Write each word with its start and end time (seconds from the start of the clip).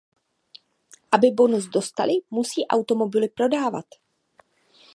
Aby 1.11 1.29
bonus 1.31 1.67
dostali, 1.69 2.13
musí 2.31 2.65
automobily 2.67 3.29
prodávat. 3.29 3.85